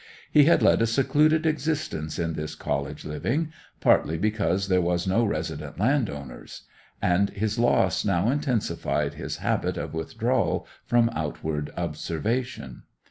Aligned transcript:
He 0.31 0.45
had 0.45 0.63
led 0.63 0.81
a 0.81 0.87
secluded 0.87 1.45
existence 1.45 2.17
in 2.17 2.33
this 2.33 2.55
college 2.55 3.05
living, 3.05 3.53
partly 3.81 4.17
because 4.17 4.67
there 4.67 4.81
were 4.81 4.97
no 5.07 5.23
resident 5.23 5.77
landowners; 5.79 6.63
and 7.03 7.29
his 7.29 7.59
loss 7.59 8.03
now 8.03 8.31
intensified 8.31 9.13
his 9.13 9.37
habit 9.45 9.77
of 9.77 9.93
withdrawal 9.93 10.65
from 10.87 11.11
outward 11.13 11.69
observation. 11.77 12.81